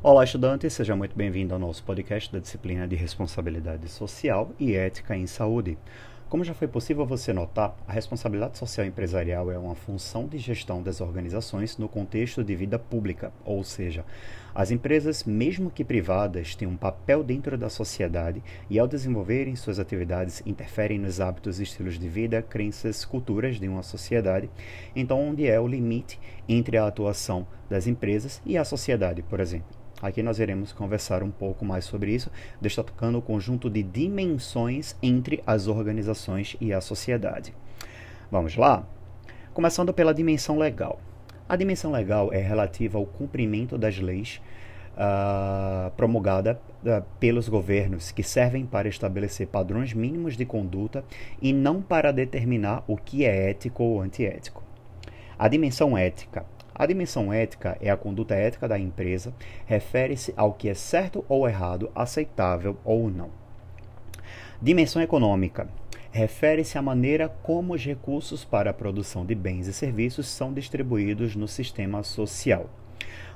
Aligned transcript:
Olá, 0.00 0.22
estudante, 0.22 0.70
seja 0.70 0.94
muito 0.94 1.16
bem-vindo 1.16 1.52
ao 1.52 1.58
nosso 1.58 1.82
podcast 1.82 2.32
da 2.32 2.38
disciplina 2.38 2.86
de 2.86 2.94
Responsabilidade 2.94 3.88
Social 3.88 4.52
e 4.56 4.76
Ética 4.76 5.16
em 5.16 5.26
Saúde. 5.26 5.76
Como 6.28 6.44
já 6.44 6.54
foi 6.54 6.68
possível 6.68 7.04
você 7.04 7.32
notar, 7.32 7.76
a 7.84 7.92
responsabilidade 7.92 8.58
social 8.58 8.86
empresarial 8.86 9.50
é 9.50 9.58
uma 9.58 9.74
função 9.74 10.28
de 10.28 10.38
gestão 10.38 10.80
das 10.80 11.00
organizações 11.00 11.76
no 11.78 11.88
contexto 11.88 12.44
de 12.44 12.54
vida 12.54 12.78
pública, 12.78 13.32
ou 13.44 13.64
seja, 13.64 14.04
as 14.54 14.70
empresas, 14.70 15.24
mesmo 15.24 15.68
que 15.68 15.82
privadas, 15.82 16.54
têm 16.54 16.68
um 16.68 16.76
papel 16.76 17.24
dentro 17.24 17.58
da 17.58 17.68
sociedade 17.68 18.40
e, 18.70 18.78
ao 18.78 18.86
desenvolverem 18.86 19.56
suas 19.56 19.80
atividades, 19.80 20.44
interferem 20.46 21.00
nos 21.00 21.20
hábitos 21.20 21.58
estilos 21.58 21.98
de 21.98 22.08
vida, 22.08 22.40
crenças, 22.40 23.04
culturas 23.04 23.58
de 23.58 23.66
uma 23.66 23.82
sociedade. 23.82 24.48
Então, 24.94 25.30
onde 25.30 25.48
é 25.48 25.58
o 25.58 25.66
limite 25.66 26.20
entre 26.48 26.76
a 26.76 26.86
atuação 26.86 27.48
das 27.68 27.88
empresas 27.88 28.40
e 28.46 28.56
a 28.56 28.64
sociedade, 28.64 29.22
por 29.22 29.40
exemplo? 29.40 29.87
Aqui 30.00 30.22
nós 30.22 30.38
iremos 30.38 30.72
conversar 30.72 31.24
um 31.24 31.30
pouco 31.30 31.64
mais 31.64 31.84
sobre 31.84 32.14
isso, 32.14 32.30
destacando 32.60 33.18
o 33.18 33.22
conjunto 33.22 33.68
de 33.68 33.82
dimensões 33.82 34.94
entre 35.02 35.42
as 35.44 35.66
organizações 35.66 36.56
e 36.60 36.72
a 36.72 36.80
sociedade. 36.80 37.52
Vamos 38.30 38.56
lá? 38.56 38.86
Começando 39.52 39.92
pela 39.92 40.14
dimensão 40.14 40.56
legal. 40.56 41.00
A 41.48 41.56
dimensão 41.56 41.90
legal 41.90 42.32
é 42.32 42.38
relativa 42.40 42.96
ao 42.96 43.06
cumprimento 43.06 43.76
das 43.76 43.98
leis 43.98 44.40
uh, 44.94 45.90
promulgada 45.96 46.60
uh, 46.84 47.02
pelos 47.18 47.48
governos, 47.48 48.12
que 48.12 48.22
servem 48.22 48.66
para 48.66 48.88
estabelecer 48.88 49.48
padrões 49.48 49.92
mínimos 49.92 50.36
de 50.36 50.44
conduta 50.44 51.04
e 51.42 51.52
não 51.52 51.82
para 51.82 52.12
determinar 52.12 52.84
o 52.86 52.96
que 52.96 53.24
é 53.24 53.50
ético 53.50 53.82
ou 53.82 54.00
antiético. 54.00 54.62
A 55.36 55.48
dimensão 55.48 55.98
ética 55.98 56.44
a 56.78 56.86
dimensão 56.86 57.32
ética 57.32 57.76
é 57.80 57.90
a 57.90 57.96
conduta 57.96 58.34
ética 58.34 58.68
da 58.68 58.78
empresa, 58.78 59.34
refere-se 59.66 60.32
ao 60.36 60.52
que 60.52 60.68
é 60.68 60.74
certo 60.74 61.24
ou 61.28 61.48
errado, 61.48 61.90
aceitável 61.94 62.76
ou 62.84 63.10
não. 63.10 63.30
Dimensão 64.62 65.02
econômica 65.02 65.68
refere-se 66.10 66.78
à 66.78 66.82
maneira 66.82 67.28
como 67.42 67.74
os 67.74 67.84
recursos 67.84 68.44
para 68.44 68.70
a 68.70 68.74
produção 68.74 69.26
de 69.26 69.34
bens 69.34 69.66
e 69.66 69.72
serviços 69.72 70.26
são 70.28 70.52
distribuídos 70.52 71.36
no 71.36 71.46
sistema 71.46 72.02
social. 72.02 72.70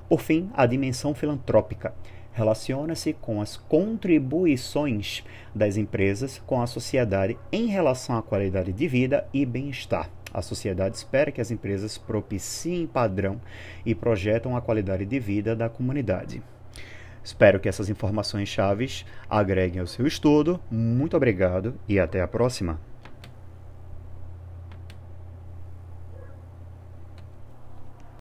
Por 0.09 0.21
fim, 0.21 0.51
a 0.55 0.67
dimensão 0.67 1.15
filantrópica 1.15 1.95
relaciona-se 2.33 3.13
com 3.13 3.41
as 3.41 3.57
contribuições 3.57 5.23
das 5.55 5.77
empresas 5.77 6.43
com 6.47 6.61
a 6.61 6.67
sociedade 6.67 7.39
em 7.51 7.67
relação 7.67 8.17
à 8.17 8.23
qualidade 8.23 8.73
de 8.73 8.89
vida 8.89 9.27
e 9.33 9.45
bem-estar. 9.45 10.11
A 10.33 10.41
sociedade 10.41 10.97
espera 10.97 11.31
que 11.31 11.41
as 11.41 11.51
empresas 11.51 11.99
propiciem 11.99 12.87
padrão 12.87 13.41
e 13.85 13.95
projetam 13.95 14.57
a 14.57 14.63
qualidade 14.63 15.05
de 15.05 15.21
vida 15.21 15.55
da 15.55 15.69
comunidade. 15.69 16.43
Espero 17.23 17.61
que 17.61 17.69
essas 17.69 17.89
informações 17.89 18.49
chaves 18.49 19.05
agreguem 19.29 19.81
ao 19.81 19.87
seu 19.87 20.07
estudo. 20.07 20.61
Muito 20.71 21.17
obrigado 21.17 21.75
e 21.89 22.01
até 22.01 22.21
a 22.21 22.27
próxima. 22.27 22.92